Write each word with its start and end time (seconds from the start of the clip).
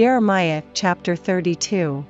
Jeremiah 0.00 0.62
chapter 0.72 1.14
32 1.14 2.06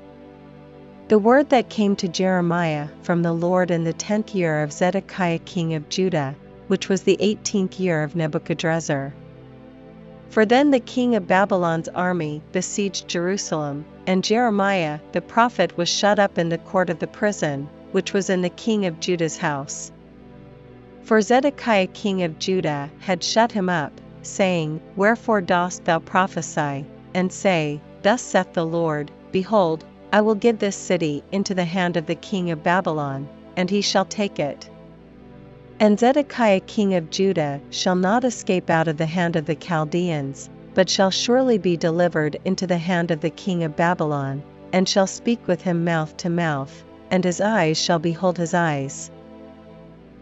The 1.08 1.18
word 1.18 1.48
that 1.48 1.68
came 1.68 1.96
to 1.96 2.06
Jeremiah 2.06 2.86
from 3.02 3.24
the 3.24 3.32
Lord 3.32 3.72
in 3.72 3.82
the 3.82 3.92
tenth 3.92 4.32
year 4.32 4.62
of 4.62 4.72
Zedekiah 4.72 5.40
king 5.40 5.74
of 5.74 5.88
Judah, 5.88 6.36
which 6.68 6.88
was 6.88 7.02
the 7.02 7.16
eighteenth 7.18 7.80
year 7.80 8.04
of 8.04 8.14
Nebuchadrezzar. 8.14 9.12
For 10.28 10.46
then 10.46 10.70
the 10.70 10.78
king 10.78 11.16
of 11.16 11.26
Babylon's 11.26 11.88
army 11.88 12.42
besieged 12.52 13.08
Jerusalem, 13.08 13.84
and 14.06 14.22
Jeremiah 14.22 15.00
the 15.10 15.20
prophet 15.20 15.76
was 15.76 15.88
shut 15.88 16.20
up 16.20 16.38
in 16.38 16.48
the 16.48 16.58
court 16.58 16.90
of 16.90 17.00
the 17.00 17.08
prison, 17.08 17.68
which 17.90 18.12
was 18.12 18.30
in 18.30 18.40
the 18.40 18.50
king 18.50 18.86
of 18.86 19.00
Judah's 19.00 19.38
house. 19.38 19.90
For 21.02 21.20
Zedekiah 21.20 21.88
king 21.88 22.22
of 22.22 22.38
Judah 22.38 22.88
had 23.00 23.24
shut 23.24 23.50
him 23.50 23.68
up, 23.68 24.00
saying, 24.22 24.80
Wherefore 24.94 25.40
dost 25.40 25.86
thou 25.86 25.98
prophesy? 25.98 26.86
And 27.14 27.32
say, 27.32 27.80
Thus 28.02 28.22
saith 28.22 28.52
the 28.52 28.66
Lord, 28.66 29.10
Behold, 29.32 29.84
I 30.12 30.20
will 30.20 30.34
give 30.34 30.58
this 30.58 30.76
city 30.76 31.22
into 31.30 31.54
the 31.54 31.64
hand 31.64 31.96
of 31.96 32.06
the 32.06 32.14
king 32.14 32.50
of 32.50 32.62
Babylon, 32.62 33.28
and 33.56 33.70
he 33.70 33.80
shall 33.80 34.04
take 34.04 34.38
it. 34.38 34.68
And 35.78 35.98
Zedekiah 35.98 36.60
king 36.60 36.94
of 36.94 37.10
Judah 37.10 37.60
shall 37.70 37.96
not 37.96 38.24
escape 38.24 38.68
out 38.68 38.88
of 38.88 38.96
the 38.96 39.06
hand 39.06 39.36
of 39.36 39.46
the 39.46 39.54
Chaldeans, 39.54 40.50
but 40.74 40.90
shall 40.90 41.10
surely 41.10 41.58
be 41.58 41.76
delivered 41.76 42.38
into 42.44 42.66
the 42.66 42.78
hand 42.78 43.10
of 43.10 43.20
the 43.20 43.30
king 43.30 43.64
of 43.64 43.76
Babylon, 43.76 44.42
and 44.72 44.88
shall 44.88 45.06
speak 45.06 45.46
with 45.46 45.62
him 45.62 45.84
mouth 45.84 46.16
to 46.18 46.30
mouth, 46.30 46.84
and 47.10 47.24
his 47.24 47.40
eyes 47.40 47.78
shall 47.80 47.98
behold 47.98 48.38
his 48.38 48.54
eyes. 48.54 49.10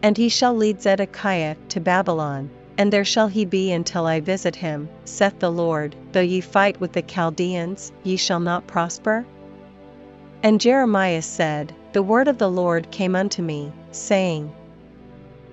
And 0.01 0.17
he 0.17 0.29
shall 0.29 0.55
lead 0.55 0.81
Zedekiah 0.81 1.55
to 1.69 1.79
Babylon, 1.79 2.49
and 2.79 2.93
there 2.93 3.03
shall 3.03 3.27
he 3.27 3.43
be 3.43 3.73
until 3.73 4.05
I 4.07 4.21
visit 4.21 4.55
him, 4.55 4.87
saith 5.03 5.37
the 5.39 5.51
Lord, 5.51 5.97
though 6.13 6.21
ye 6.21 6.39
fight 6.39 6.79
with 6.79 6.93
the 6.93 7.01
Chaldeans, 7.01 7.91
ye 8.03 8.15
shall 8.15 8.39
not 8.39 8.67
prosper? 8.67 9.25
And 10.43 10.61
Jeremiah 10.61 11.21
said, 11.21 11.75
The 11.91 12.01
word 12.01 12.29
of 12.29 12.37
the 12.37 12.49
Lord 12.49 12.89
came 12.89 13.17
unto 13.17 13.41
me, 13.41 13.73
saying, 13.91 14.49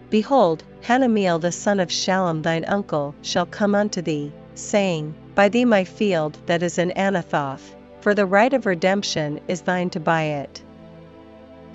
Behold, 0.08 0.62
Hanameel 0.82 1.40
the 1.40 1.50
son 1.50 1.80
of 1.80 1.88
Shallum 1.88 2.44
thine 2.44 2.64
uncle 2.64 3.12
shall 3.22 3.46
come 3.46 3.74
unto 3.74 4.00
thee, 4.00 4.30
saying, 4.54 5.12
Buy 5.34 5.48
thee 5.48 5.64
my 5.64 5.82
field 5.82 6.38
that 6.46 6.62
is 6.62 6.78
in 6.78 6.92
Anathoth, 6.92 7.74
for 8.02 8.14
the 8.14 8.24
right 8.24 8.52
of 8.52 8.66
redemption 8.66 9.40
is 9.48 9.62
thine 9.62 9.90
to 9.90 9.98
buy 9.98 10.22
it. 10.22 10.62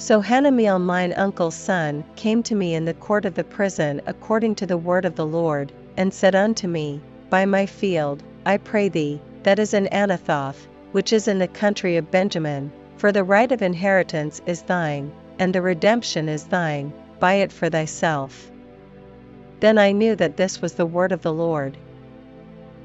So 0.02 0.20
Hanameel 0.20 0.82
mine 0.82 1.14
uncle's 1.16 1.54
son 1.54 2.04
came 2.16 2.42
to 2.44 2.56
me 2.56 2.74
in 2.74 2.86
the 2.86 2.96
court 2.96 3.24
of 3.24 3.36
the 3.36 3.44
prison 3.44 4.02
according 4.08 4.56
to 4.56 4.66
the 4.66 4.76
word 4.76 5.06
of 5.06 5.16
the 5.16 5.28
Lord, 5.28 5.72
and 5.96 6.12
said 6.12 6.34
unto 6.34 6.68
me, 6.68 7.00
Buy 7.30 7.46
my 7.46 7.68
field, 7.68 8.24
I 8.44 8.58
pray 8.58 8.90
thee, 8.90 9.22
that 9.44 9.60
is 9.60 9.76
in 9.76 9.86
Anathoth, 9.92 10.68
which 10.92 11.14
is 11.14 11.28
in 11.28 11.38
the 11.38 11.48
country 11.48 11.98
of 11.98 12.10
Benjamin, 12.10 12.72
for 12.98 13.12
the 13.12 13.24
right 13.24 13.52
of 13.52 13.62
inheritance 13.62 14.42
is 14.48 14.64
thine, 14.64 15.12
and 15.38 15.54
the 15.54 15.62
redemption 15.62 16.28
is 16.28 16.46
thine, 16.46 16.92
buy 17.20 17.36
it 17.36 17.52
for 17.52 17.70
thyself. 17.70 18.50
Then 19.60 19.78
I 19.78 19.92
knew 19.92 20.16
that 20.16 20.36
this 20.36 20.64
was 20.64 20.74
the 20.74 20.88
word 20.88 21.12
of 21.12 21.22
the 21.22 21.32
Lord. 21.32 21.78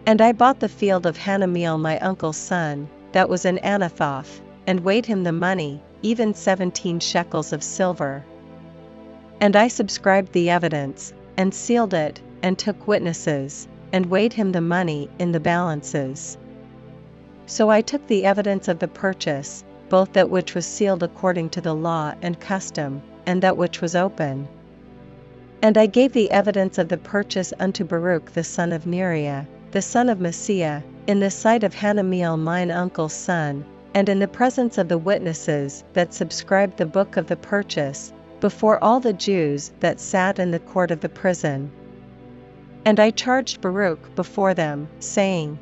And 0.04 0.20
I 0.20 0.32
bought 0.32 0.60
the 0.60 0.68
field 0.68 1.06
of 1.06 1.16
Hanameel 1.16 1.80
my 1.80 1.98
uncle's 2.00 2.36
son, 2.36 2.90
that 3.12 3.30
was 3.30 3.46
in 3.46 3.56
Anathoth, 3.60 4.42
and 4.66 4.80
weighed 4.80 5.06
him 5.06 5.22
the 5.22 5.32
money, 5.32 5.80
even 6.02 6.34
seventeen 6.34 7.00
shekels 7.00 7.52
of 7.52 7.62
silver. 7.62 8.24
And 9.40 9.54
I 9.54 9.68
subscribed 9.68 10.32
the 10.32 10.50
evidence, 10.50 11.12
and 11.36 11.54
sealed 11.54 11.94
it, 11.94 12.20
and 12.42 12.58
took 12.58 12.88
witnesses, 12.88 13.68
and 13.92 14.06
weighed 14.06 14.32
him 14.32 14.52
the 14.52 14.60
money 14.60 15.08
in 15.18 15.32
the 15.32 15.40
balances. 15.40 16.38
So 17.46 17.70
I 17.70 17.80
took 17.80 18.06
the 18.06 18.24
evidence 18.24 18.66
of 18.68 18.78
the 18.78 18.88
purchase, 18.88 19.62
both 19.88 20.12
that 20.14 20.30
which 20.30 20.54
was 20.54 20.66
sealed 20.66 21.02
according 21.02 21.50
to 21.50 21.60
the 21.60 21.74
law 21.74 22.14
and 22.22 22.40
custom, 22.40 23.02
and 23.26 23.42
that 23.42 23.56
which 23.56 23.80
was 23.80 23.94
open. 23.94 24.48
And 25.62 25.78
I 25.78 25.86
gave 25.86 26.12
the 26.12 26.30
evidence 26.30 26.78
of 26.78 26.88
the 26.88 26.98
purchase 26.98 27.52
unto 27.58 27.84
Baruch 27.84 28.32
the 28.32 28.44
son 28.44 28.72
of 28.72 28.84
Neriah, 28.84 29.46
the 29.70 29.82
son 29.82 30.08
of 30.08 30.18
Maaseiah, 30.18 30.82
in 31.06 31.20
the 31.20 31.30
sight 31.30 31.62
of 31.62 31.74
Hanameel 31.74 32.38
mine 32.38 32.70
uncle's 32.70 33.14
son, 33.14 33.64
and 33.96 34.10
in 34.10 34.18
the 34.18 34.28
presence 34.28 34.76
of 34.76 34.88
the 34.88 34.98
witnesses 34.98 35.82
that 35.94 36.12
subscribed 36.12 36.76
the 36.76 36.84
book 36.84 37.16
of 37.16 37.28
the 37.28 37.36
purchase, 37.36 38.12
before 38.40 38.78
all 38.84 39.00
the 39.00 39.14
Jews 39.14 39.72
that 39.80 39.98
sat 39.98 40.38
in 40.38 40.50
the 40.50 40.58
court 40.58 40.90
of 40.90 41.00
the 41.00 41.08
prison. 41.08 41.70
And 42.84 43.00
I 43.00 43.10
charged 43.10 43.62
Baruch 43.62 44.14
before 44.14 44.52
them, 44.52 44.86
saying, 44.98 45.58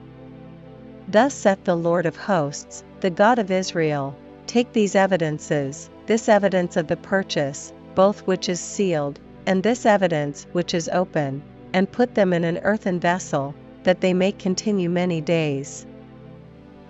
Thus 1.06 1.33
saith 1.33 1.62
the 1.62 1.77
Lord 1.77 2.06
of 2.06 2.17
hosts, 2.17 2.83
the 2.99 3.09
God 3.09 3.39
of 3.39 3.53
Israel, 3.53 4.17
Take 4.49 4.73
these 4.73 4.97
evidences, 4.97 5.89
this 6.06 6.28
evidence 6.28 6.77
of 6.77 6.89
the 6.89 6.97
purchase, 6.97 7.73
both 7.94 8.27
which 8.27 8.49
is 8.49 8.59
sealed, 8.59 9.21
and 9.47 9.62
this 9.62 9.87
evidence 9.87 10.49
which 10.50 10.75
is 10.75 10.89
open, 10.89 11.41
and 11.73 11.93
put 11.93 12.17
them 12.17 12.33
in 12.33 12.43
an 12.43 12.59
earthen 12.65 12.99
vessel, 12.99 13.55
that 13.84 14.00
they 14.00 14.12
may 14.12 14.33
continue 14.33 14.91
many 14.91 15.21
days. 15.21 15.87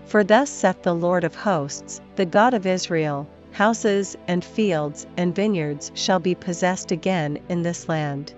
For 0.07 0.23
thus 0.23 0.51
saith 0.51 0.83
the 0.83 0.95
Lord 0.95 1.25
of 1.25 1.35
hosts, 1.35 2.01
the 2.17 2.27
God 2.27 2.55
of 2.55 2.67
Israel, 2.67 3.27
houses 3.53 4.17
and 4.29 4.45
fields 4.45 5.07
and 5.17 5.35
vineyards 5.35 5.91
shall 5.95 6.19
be 6.19 6.35
possessed 6.35 6.93
again 6.93 7.39
in 7.49 7.63
this 7.63 7.89
land. 7.89 8.35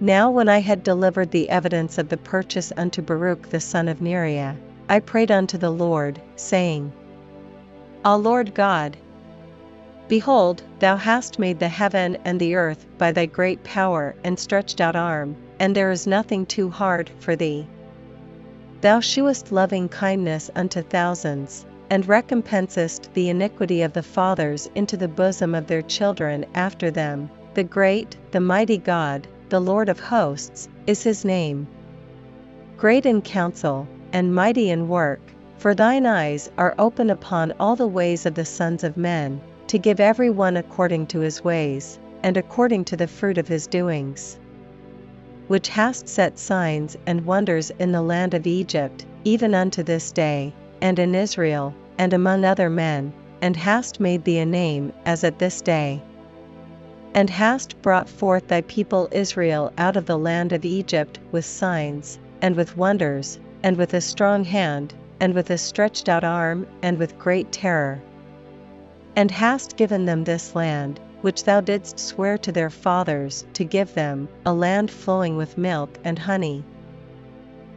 Now 0.00 0.30
when 0.30 0.48
I 0.48 0.60
had 0.60 0.82
delivered 0.82 1.30
the 1.30 1.48
evidence 1.48 1.98
of 1.98 2.08
the 2.08 2.16
purchase 2.16 2.72
unto 2.76 3.02
Baruch 3.02 3.48
the 3.50 3.60
son 3.60 3.88
of 3.88 4.00
Neriah, 4.00 4.56
I 4.88 5.00
prayed 5.00 5.30
unto 5.30 5.58
the 5.58 5.70
Lord, 5.70 6.20
saying, 6.36 6.92
Ah 8.04 8.16
Lord 8.16 8.54
God, 8.54 8.96
Behold, 10.08 10.62
thou 10.78 10.96
hast 10.96 11.38
made 11.38 11.58
the 11.58 11.68
heaven 11.68 12.18
and 12.24 12.38
the 12.38 12.54
earth 12.54 12.84
by 12.98 13.12
thy 13.12 13.26
great 13.26 13.64
power 13.64 14.14
and 14.24 14.38
stretched 14.38 14.80
out 14.80 14.96
arm, 14.96 15.36
and 15.58 15.74
there 15.74 15.90
is 15.90 16.06
nothing 16.06 16.44
too 16.44 16.68
hard 16.68 17.10
for 17.18 17.34
thee. 17.34 17.66
Thou 18.82 18.98
shewest 18.98 19.52
loving 19.52 19.88
kindness 19.88 20.50
unto 20.56 20.82
thousands, 20.82 21.64
and 21.88 22.04
recompensest 22.04 23.12
the 23.14 23.28
iniquity 23.28 23.82
of 23.82 23.92
the 23.92 24.02
fathers 24.02 24.68
into 24.74 24.96
the 24.96 25.06
bosom 25.06 25.54
of 25.54 25.68
their 25.68 25.82
children 25.82 26.44
after 26.52 26.90
them. 26.90 27.30
The 27.54 27.62
great, 27.62 28.16
the 28.32 28.40
mighty 28.40 28.78
God, 28.78 29.28
the 29.50 29.60
Lord 29.60 29.88
of 29.88 30.00
hosts, 30.00 30.68
is 30.84 31.04
his 31.04 31.24
name. 31.24 31.68
Great 32.76 33.06
in 33.06 33.22
counsel, 33.22 33.86
and 34.12 34.34
mighty 34.34 34.68
in 34.70 34.88
work, 34.88 35.20
for 35.58 35.76
thine 35.76 36.04
eyes 36.04 36.50
are 36.58 36.74
open 36.76 37.08
upon 37.08 37.52
all 37.60 37.76
the 37.76 37.86
ways 37.86 38.26
of 38.26 38.34
the 38.34 38.44
sons 38.44 38.82
of 38.82 38.96
men, 38.96 39.40
to 39.68 39.78
give 39.78 40.00
every 40.00 40.30
one 40.30 40.56
according 40.56 41.06
to 41.06 41.20
his 41.20 41.44
ways, 41.44 42.00
and 42.24 42.36
according 42.36 42.84
to 42.86 42.96
the 42.96 43.06
fruit 43.06 43.38
of 43.38 43.46
his 43.46 43.68
doings 43.68 44.40
which 45.52 45.68
hast 45.68 46.08
set 46.08 46.38
signs 46.38 46.96
and 47.06 47.26
wonders 47.26 47.70
in 47.78 47.92
the 47.92 48.00
land 48.00 48.32
of 48.32 48.46
Egypt, 48.46 49.04
even 49.22 49.54
unto 49.54 49.82
this 49.82 50.10
day, 50.10 50.50
and 50.80 50.98
in 50.98 51.14
Israel, 51.14 51.74
and 51.98 52.14
among 52.14 52.42
other 52.42 52.70
men, 52.70 53.12
and 53.42 53.54
hast 53.54 54.00
made 54.00 54.24
thee 54.24 54.38
a 54.38 54.46
name 54.46 54.90
as 55.04 55.24
at 55.24 55.38
this 55.38 55.60
day. 55.60 56.00
And 57.12 57.28
hast 57.28 57.82
brought 57.82 58.08
forth 58.08 58.48
thy 58.48 58.62
people 58.62 59.10
Israel 59.12 59.70
out 59.76 59.94
of 59.94 60.06
the 60.06 60.16
land 60.16 60.54
of 60.54 60.64
Egypt 60.64 61.18
with 61.32 61.44
signs, 61.44 62.18
and 62.40 62.56
with 62.56 62.74
wonders, 62.78 63.38
and 63.62 63.76
with 63.76 63.92
a 63.92 64.00
strong 64.00 64.44
hand, 64.44 64.94
and 65.20 65.34
with 65.34 65.50
a 65.50 65.58
stretched 65.58 66.08
out 66.08 66.24
arm, 66.24 66.66
and 66.80 66.96
with 66.96 67.18
great 67.18 67.52
terror. 67.52 68.00
And 69.16 69.30
hast 69.30 69.76
given 69.76 70.06
them 70.06 70.24
this 70.24 70.54
land, 70.54 70.98
which 71.22 71.44
thou 71.44 71.60
didst 71.60 71.98
swear 71.98 72.36
to 72.36 72.52
their 72.52 72.70
fathers 72.70 73.46
to 73.54 73.64
give 73.64 73.94
them, 73.94 74.28
a 74.44 74.52
land 74.52 74.90
flowing 74.90 75.36
with 75.36 75.56
milk 75.56 75.98
and 76.04 76.18
honey. 76.18 76.62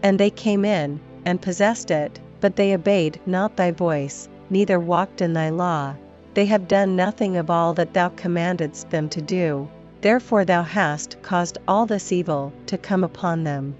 And 0.03 0.19
they 0.19 0.30
came 0.30 0.65
in, 0.65 1.00
and 1.24 1.42
possessed 1.42 1.89
it, 1.89 2.19
but 2.42 2.56
they 2.56 2.74
obeyed 2.74 3.19
not 3.25 3.56
thy 3.56 3.71
voice, 3.71 4.27
neither 4.50 4.80
walked 4.80 5.21
in 5.21 5.33
thy 5.33 5.50
law. 5.50 5.95
They 6.33 6.45
have 6.47 6.68
done 6.68 6.95
nothing 6.95 7.38
of 7.38 7.50
all 7.50 7.74
that 7.75 7.94
thou 7.94 8.09
commandedst 8.09 8.89
them 8.89 9.09
to 9.09 9.21
do, 9.21 9.68
therefore 10.01 10.45
thou 10.45 10.63
hast 10.63 11.21
caused 11.21 11.57
all 11.68 11.86
this 11.86 12.12
evil 12.12 12.51
to 12.68 12.77
come 12.77 13.03
upon 13.03 13.44
them. 13.44 13.75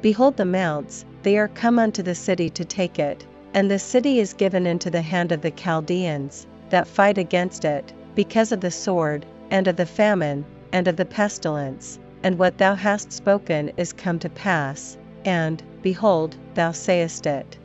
Behold 0.00 0.36
the 0.36 0.44
mounts, 0.44 1.04
they 1.22 1.36
are 1.36 1.48
come 1.48 1.78
unto 1.78 2.02
the 2.02 2.14
city 2.14 2.48
to 2.50 2.64
take 2.64 2.98
it, 2.98 3.26
and 3.52 3.70
the 3.70 3.78
city 3.78 4.20
is 4.20 4.32
given 4.32 4.66
into 4.66 4.90
the 4.90 5.02
hand 5.02 5.32
of 5.32 5.42
the 5.42 5.50
Chaldeans, 5.50 6.46
that 6.70 6.86
fight 6.86 7.18
against 7.18 7.64
it, 7.64 7.92
because 8.14 8.52
of 8.52 8.60
the 8.60 8.70
sword, 8.70 9.24
and 9.50 9.66
of 9.68 9.76
the 9.76 9.86
famine, 9.86 10.44
and 10.72 10.88
of 10.88 10.96
the 10.96 11.04
pestilence, 11.04 11.98
and 12.22 12.38
what 12.38 12.58
thou 12.58 12.74
hast 12.74 13.12
spoken 13.12 13.70
is 13.76 13.92
come 13.92 14.18
to 14.18 14.28
pass, 14.28 14.96
and, 15.24 15.62
behold, 15.82 16.36
thou 16.54 16.72
sayest 16.72 17.26
it. 17.26 17.58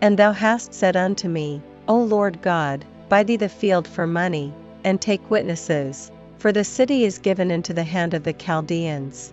And 0.00 0.18
thou 0.18 0.32
hast 0.32 0.74
said 0.74 0.96
unto 0.96 1.28
me, 1.28 1.62
O 1.88 1.96
Lord 1.96 2.42
God, 2.42 2.84
buy 3.08 3.22
thee 3.22 3.36
the 3.36 3.48
field 3.48 3.86
for 3.86 4.06
money, 4.06 4.52
and 4.84 5.00
take 5.00 5.30
witnesses, 5.30 6.10
for 6.38 6.52
the 6.52 6.64
city 6.64 7.04
is 7.04 7.18
given 7.18 7.50
into 7.50 7.72
the 7.72 7.84
hand 7.84 8.14
of 8.14 8.24
the 8.24 8.32
Chaldeans. 8.32 9.32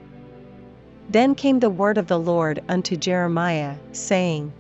Then 1.10 1.34
came 1.34 1.60
the 1.60 1.72
word 1.72 1.98
of 1.98 2.08
the 2.08 2.20
Lord 2.20 2.62
unto 2.70 2.96
Jeremiah, 2.96 3.76
saying, 3.94 4.54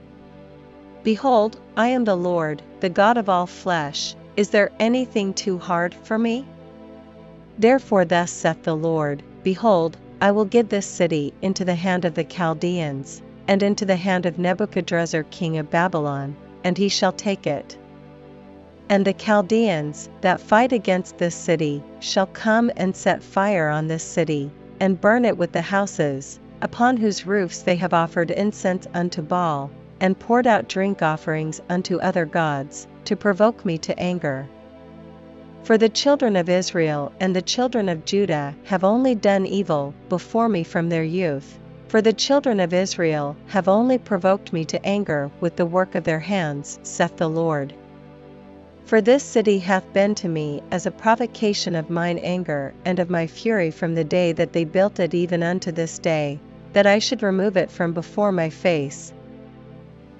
Behold, 1.04 1.60
I 1.78 1.90
am 1.90 2.06
the 2.06 2.18
Lord, 2.18 2.62
the 2.80 2.90
God 2.90 3.18
of 3.18 3.30
all 3.30 3.45
flesh, 3.45 4.16
is 4.39 4.51
there 4.51 4.71
anything 4.80 5.33
too 5.33 5.57
hard 5.57 5.94
for 5.94 6.18
me? 6.18 6.45
Therefore, 7.57 8.06
thus 8.06 8.31
saith 8.31 8.63
the 8.63 8.74
Lord 8.74 9.21
Behold, 9.44 9.97
I 10.21 10.31
will 10.31 10.45
give 10.45 10.69
this 10.69 10.86
city 10.86 11.33
into 11.41 11.65
the 11.65 11.75
hand 11.75 12.06
of 12.06 12.13
the 12.13 12.24
Chaldeans, 12.24 13.21
and 13.50 13.62
into 13.62 13.83
the 13.83 13.97
hand 13.97 14.25
of 14.25 14.39
Nebuchadrezzar 14.39 15.24
king 15.24 15.57
of 15.57 15.69
Babylon, 15.69 16.38
and 16.63 16.77
he 16.77 16.88
shall 16.88 17.12
take 17.12 17.45
it. 17.47 17.77
And 18.88 19.03
the 19.03 19.12
Chaldeans 19.12 20.07
that 20.21 20.39
fight 20.39 20.71
against 20.71 21.18
this 21.18 21.35
city 21.35 21.83
shall 22.00 22.27
come 22.27 22.71
and 22.77 22.95
set 22.95 23.21
fire 23.21 23.68
on 23.68 23.88
this 23.88 24.03
city, 24.03 24.50
and 24.80 25.01
burn 25.01 25.25
it 25.25 25.38
with 25.38 25.51
the 25.51 25.63
houses, 25.63 26.39
upon 26.62 26.95
whose 26.95 27.27
roofs 27.27 27.62
they 27.62 27.75
have 27.75 27.94
offered 27.94 28.31
incense 28.31 28.88
unto 28.94 29.21
Baal, 29.21 29.69
and 30.01 30.19
poured 30.19 30.48
out 30.48 30.69
drink 30.69 31.01
offerings 31.01 31.62
unto 31.69 31.98
other 31.98 32.25
gods, 32.25 32.88
to 33.06 33.16
provoke 33.16 33.66
me 33.66 33.78
to 33.78 33.98
anger. 34.00 34.48
For 35.63 35.78
the 35.78 35.90
children 35.90 36.36
of 36.36 36.50
Israel 36.50 37.12
and 37.19 37.36
the 37.36 37.42
children 37.42 37.90
of 37.90 38.06
Judah 38.06 38.56
have 38.63 38.84
only 38.84 39.13
done 39.13 39.46
evil 39.46 39.94
before 40.07 40.50
me 40.50 40.63
from 40.63 40.90
their 40.90 41.04
youth, 41.04 41.60
for 41.88 42.01
the 42.01 42.13
children 42.13 42.60
of 42.60 42.74
Israel 42.74 43.36
have 43.48 43.68
only 43.68 43.98
provoked 43.98 44.54
me 44.54 44.63
to 44.66 44.86
anger 44.86 45.30
with 45.40 45.56
the 45.56 45.66
work 45.66 45.96
of 45.96 46.04
their 46.04 46.19
hands, 46.19 46.80
saith 46.84 47.18
the 47.18 47.30
Lord. 47.30 47.74
For 48.86 49.02
this 49.02 49.24
city 49.24 49.60
hath 49.60 49.94
been 49.94 50.16
to 50.16 50.28
me 50.28 50.63
as 50.72 50.86
a 50.86 50.92
provocation 50.92 51.75
of 51.75 51.90
mine 51.90 52.18
anger 52.19 52.74
and 52.86 52.98
of 52.98 53.10
my 53.10 53.28
fury 53.28 53.69
from 53.69 53.94
the 53.94 54.04
day 54.04 54.31
that 54.31 54.54
they 54.54 54.63
built 54.63 55.00
it 55.00 55.13
even 55.13 55.44
unto 55.44 55.72
this 55.72 56.00
day, 56.00 56.40
that 56.74 56.88
I 56.88 56.98
should 56.98 57.22
remove 57.22 57.57
it 57.57 57.69
from 57.69 57.94
before 57.94 58.31
my 58.31 58.50
face, 58.50 59.13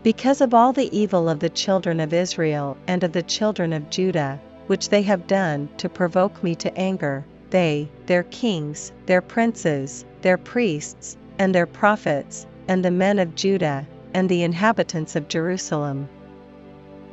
because 0.02 0.40
of 0.40 0.54
all 0.54 0.72
the 0.72 0.98
evil 0.98 1.28
of 1.28 1.40
the 1.40 1.50
children 1.50 2.00
of 2.00 2.14
Israel 2.14 2.78
and 2.88 3.04
of 3.04 3.12
the 3.12 3.24
children 3.24 3.74
of 3.74 3.90
Judah, 3.90 4.40
which 4.68 4.88
they 4.90 5.02
have 5.02 5.28
done 5.28 5.68
to 5.78 5.90
provoke 5.90 6.42
me 6.42 6.56
to 6.56 6.78
anger, 6.78 7.26
they, 7.50 7.90
their 8.06 8.24
kings, 8.24 8.92
their 9.06 9.22
princes, 9.22 10.06
their 10.22 10.38
priests, 10.38 11.18
and 11.38 11.54
their 11.54 11.66
prophets, 11.66 12.46
and 12.68 12.86
the 12.86 12.92
men 12.92 13.20
of 13.20 13.36
Judah, 13.36 13.86
and 14.14 14.30
the 14.30 14.44
inhabitants 14.44 15.16
of 15.16 15.28
Jerusalem. 15.28 16.08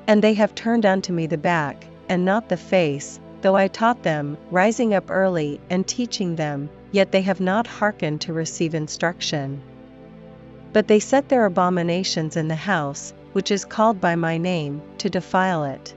And 0.07 0.23
they 0.23 0.35
have 0.35 0.55
turned 0.55 0.87
unto 0.87 1.13
me 1.13 1.27
the 1.27 1.39
back, 1.39 1.87
and 2.09 2.25
not 2.25 2.49
the 2.49 2.57
face, 2.57 3.19
though 3.41 3.57
I 3.57 3.69
taught 3.69 4.03
them, 4.03 4.37
rising 4.51 4.95
up 4.95 5.11
early 5.11 5.61
and 5.71 5.87
teaching 5.87 6.37
them, 6.37 6.69
yet 6.93 7.11
they 7.11 7.23
have 7.23 7.41
not 7.41 7.67
hearkened 7.67 8.21
to 8.23 8.33
receive 8.33 8.75
instruction. 8.75 9.61
But 10.73 10.89
they 10.89 11.01
set 11.01 11.29
their 11.29 11.47
abominations 11.47 12.37
in 12.37 12.49
the 12.49 12.55
house, 12.55 13.15
which 13.33 13.51
is 13.51 13.65
called 13.65 14.01
by 14.01 14.15
my 14.15 14.37
name, 14.37 14.83
to 14.99 15.09
defile 15.09 15.65
it. 15.65 15.95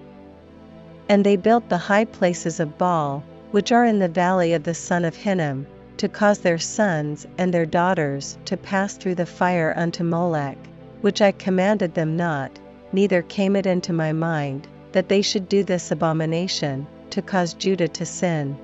And 1.10 1.26
they 1.26 1.36
built 1.36 1.68
the 1.68 1.78
high 1.78 2.06
places 2.06 2.60
of 2.60 2.78
Baal, 2.78 3.24
which 3.52 3.72
are 3.72 3.84
in 3.84 4.00
the 4.00 4.08
valley 4.08 4.54
of 4.54 4.64
the 4.64 4.74
son 4.74 5.04
of 5.04 5.16
Hinnom, 5.16 5.68
to 5.98 6.08
cause 6.08 6.40
their 6.40 6.58
sons 6.58 7.28
and 7.38 7.54
their 7.54 7.66
daughters 7.66 8.38
to 8.46 8.56
pass 8.56 8.94
through 8.94 9.16
the 9.16 9.26
fire 9.26 9.74
unto 9.76 10.04
Molech, 10.04 10.58
which 11.02 11.22
I 11.22 11.34
commanded 11.34 11.94
them 11.94 12.16
not, 12.16 12.58
neither 12.94 13.22
came 13.22 13.58
it 13.58 13.66
into 13.66 13.92
my 13.92 14.14
mind, 14.14 14.68
that 14.94 15.10
they 15.10 15.22
should 15.22 15.50
do 15.50 15.64
this 15.64 15.92
abomination, 15.92 16.88
to 17.10 17.22
cause 17.22 17.54
Judah 17.54 17.90
to 17.90 18.06
sin. 18.06 18.58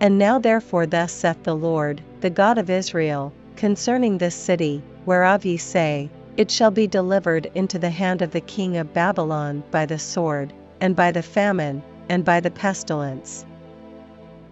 And 0.00 0.18
now 0.18 0.38
therefore 0.38 0.86
thus 0.86 1.12
saith 1.12 1.42
the 1.42 1.54
Lord, 1.54 2.00
the 2.20 2.30
God 2.30 2.56
of 2.56 2.70
Israel, 2.70 3.32
concerning 3.56 4.16
this 4.16 4.34
city, 4.34 4.82
whereof 5.04 5.44
ye 5.44 5.56
say, 5.56 6.08
It 6.36 6.50
shall 6.50 6.70
be 6.70 6.86
delivered 6.86 7.50
into 7.54 7.78
the 7.78 7.90
hand 7.90 8.22
of 8.22 8.30
the 8.30 8.40
king 8.40 8.76
of 8.76 8.94
Babylon 8.94 9.62
by 9.70 9.86
the 9.86 9.98
sword, 9.98 10.52
and 10.80 10.94
by 10.94 11.12
the 11.12 11.22
famine, 11.22 11.82
and 12.08 12.24
by 12.24 12.40
the 12.40 12.50
pestilence. 12.50 13.44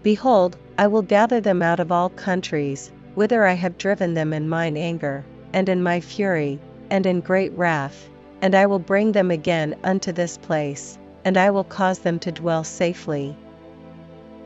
Behold, 0.03 0.57
I 0.79 0.87
will 0.87 1.03
gather 1.03 1.41
them 1.41 1.63
out 1.63 1.79
of 1.79 1.93
all 1.93 2.09
countries, 2.09 2.91
whither 3.15 3.45
I 3.45 3.53
have 3.53 3.79
driven 3.79 4.15
them 4.15 4.33
in 4.33 4.49
mine 4.49 4.77
anger, 4.77 5.25
and 5.53 5.69
in 5.69 5.83
my 5.83 6.01
fury, 6.01 6.59
and 6.91 7.07
in 7.07 7.21
great 7.21 7.53
wrath, 7.53 8.09
and 8.41 8.55
I 8.55 8.67
will 8.67 8.79
bring 8.79 9.13
them 9.13 9.31
again 9.31 9.77
unto 9.85 10.13
this 10.13 10.39
place, 10.39 10.99
and 11.25 11.37
I 11.37 11.51
will 11.51 11.65
cause 11.65 11.99
them 11.99 12.19
to 12.21 12.33
dwell 12.33 12.65
safely. 12.65 13.37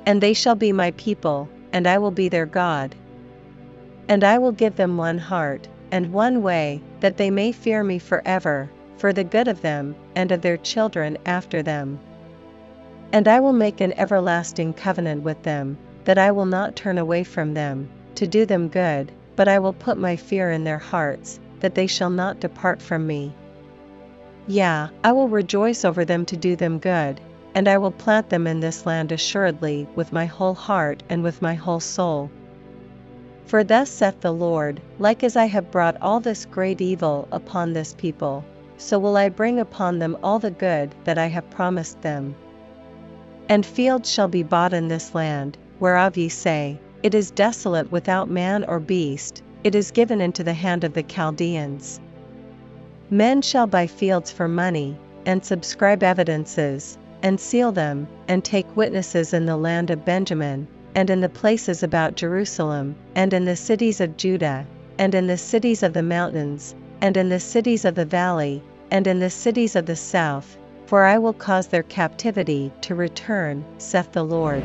And 0.06 0.20
they 0.20 0.34
shall 0.34 0.56
be 0.56 0.72
my 0.72 0.90
people, 0.92 1.48
and 1.72 1.86
I 1.86 1.98
will 1.98 2.10
be 2.10 2.28
their 2.28 2.46
God. 2.46 2.94
And 4.08 4.24
I 4.24 4.38
will 4.38 4.52
give 4.52 4.76
them 4.76 4.96
one 4.96 5.18
heart, 5.18 5.68
and 5.90 6.12
one 6.12 6.42
way, 6.42 6.80
that 7.00 7.16
they 7.16 7.30
may 7.30 7.52
fear 7.52 7.82
me 7.84 7.98
for 7.98 8.22
ever, 8.24 8.70
for 8.96 9.12
the 9.12 9.24
good 9.24 9.48
of 9.48 9.60
them, 9.62 9.94
and 10.14 10.32
of 10.32 10.42
their 10.42 10.56
children 10.56 11.18
after 11.26 11.62
them. 11.62 11.98
And 13.12 13.28
I 13.28 13.40
will 13.40 13.52
make 13.52 13.80
an 13.80 13.92
everlasting 13.98 14.72
covenant 14.72 15.22
with 15.22 15.42
them, 15.42 15.76
that 16.04 16.18
I 16.18 16.32
will 16.32 16.46
not 16.46 16.76
turn 16.76 16.98
away 16.98 17.24
from 17.24 17.54
them, 17.54 17.88
to 18.16 18.26
do 18.26 18.46
them 18.46 18.68
good, 18.68 19.12
but 19.36 19.48
I 19.48 19.58
will 19.58 19.72
put 19.72 19.98
my 19.98 20.16
fear 20.16 20.50
in 20.50 20.64
their 20.64 20.78
hearts, 20.78 21.40
that 21.60 21.74
they 21.74 21.86
shall 21.86 22.10
not 22.10 22.40
depart 22.40 22.80
from 22.82 23.06
me. 23.06 23.34
Yea, 24.46 24.88
I 25.02 25.12
will 25.12 25.28
rejoice 25.28 25.84
over 25.84 26.04
them 26.04 26.24
to 26.26 26.36
do 26.36 26.56
them 26.56 26.78
good, 26.78 27.20
and 27.54 27.68
I 27.68 27.78
will 27.78 27.90
plant 27.90 28.30
them 28.30 28.46
in 28.46 28.60
this 28.60 28.84
land 28.84 29.12
assuredly 29.12 29.88
with 29.94 30.12
my 30.12 30.26
whole 30.26 30.54
heart 30.54 31.02
and 31.08 31.22
with 31.22 31.40
my 31.40 31.54
whole 31.54 31.80
soul. 31.80 32.30
For 33.54 33.62
thus 33.62 33.88
saith 33.88 34.20
the 34.20 34.32
Lord, 34.32 34.80
like 34.98 35.22
as 35.22 35.36
I 35.36 35.44
have 35.44 35.70
brought 35.70 35.96
all 36.02 36.18
this 36.18 36.44
great 36.44 36.80
evil 36.80 37.28
upon 37.30 37.72
this 37.72 37.94
people, 37.96 38.44
so 38.78 38.98
will 38.98 39.16
I 39.16 39.28
bring 39.28 39.60
upon 39.60 40.00
them 40.00 40.18
all 40.24 40.40
the 40.40 40.50
good 40.50 40.92
that 41.04 41.18
I 41.18 41.26
have 41.26 41.48
promised 41.50 42.02
them. 42.02 42.34
And 43.48 43.64
fields 43.64 44.10
shall 44.10 44.26
be 44.26 44.42
bought 44.42 44.72
in 44.72 44.88
this 44.88 45.14
land, 45.14 45.56
whereof 45.78 46.16
ye 46.16 46.28
say, 46.28 46.80
It 47.04 47.14
is 47.14 47.30
desolate 47.30 47.92
without 47.92 48.28
man 48.28 48.64
or 48.64 48.80
beast, 48.80 49.40
it 49.62 49.76
is 49.76 49.92
given 49.92 50.20
into 50.20 50.42
the 50.42 50.52
hand 50.52 50.82
of 50.82 50.94
the 50.94 51.04
Chaldeans. 51.04 52.00
Men 53.08 53.40
shall 53.40 53.68
buy 53.68 53.86
fields 53.86 54.32
for 54.32 54.48
money, 54.48 54.96
and 55.26 55.44
subscribe 55.44 56.02
evidences, 56.02 56.98
and 57.22 57.38
seal 57.38 57.70
them, 57.70 58.08
and 58.26 58.42
take 58.42 58.76
witnesses 58.76 59.32
in 59.32 59.46
the 59.46 59.56
land 59.56 59.90
of 59.90 60.04
Benjamin, 60.04 60.66
and 60.94 61.10
in 61.10 61.20
the 61.20 61.28
places 61.28 61.82
about 61.82 62.14
Jerusalem, 62.16 62.94
and 63.14 63.32
in 63.32 63.44
the 63.44 63.56
cities 63.56 64.00
of 64.00 64.16
Judah, 64.16 64.66
and 64.98 65.14
in 65.14 65.26
the 65.26 65.38
cities 65.38 65.82
of 65.82 65.92
the 65.92 66.02
mountains, 66.02 66.74
and 67.00 67.16
in 67.16 67.28
the 67.28 67.40
cities 67.40 67.84
of 67.84 67.94
the 67.94 68.04
valley, 68.04 68.62
and 68.90 69.06
in 69.06 69.18
the 69.18 69.30
cities 69.30 69.76
of 69.76 69.86
the 69.86 69.96
south, 69.96 70.56
for 70.86 71.04
I 71.04 71.18
will 71.18 71.32
cause 71.32 71.66
their 71.66 71.82
captivity 71.82 72.72
to 72.82 72.94
return, 72.94 73.64
saith 73.78 74.12
the 74.12 74.24
Lord. 74.24 74.64